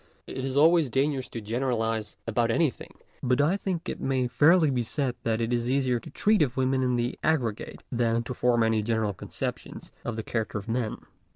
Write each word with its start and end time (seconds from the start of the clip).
It 0.25 0.43
is 0.43 0.57
always 0.57 0.89
dangerous 0.89 1.29
to 1.29 1.41
generalize 1.41 2.15
about 2.25 2.49
anything, 2.49 2.95
but 3.21 3.39
I 3.39 3.55
think 3.55 3.87
it 3.87 4.01
may 4.01 4.25
fairly 4.27 4.71
be 4.71 4.81
said 4.81 5.13
that 5.21 5.39
it 5.39 5.53
is 5.53 5.69
easier 5.69 5.99
to 5.99 6.09
treat 6.09 6.41
of 6.41 6.57
women 6.57 6.81
in 6.81 6.95
the 6.95 7.19
aggregate 7.23 7.83
than 7.91 8.23
to 8.23 8.33
form 8.33 8.63
any 8.63 8.81
general 8.81 9.13
concep 9.13 9.59
tion 9.59 9.79
of 10.03 10.15
the 10.15 10.23
character 10.23 10.57
of 10.57 10.67
men. 10.67 11.05